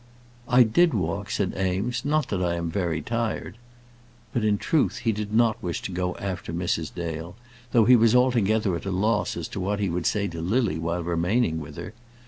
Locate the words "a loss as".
8.87-9.47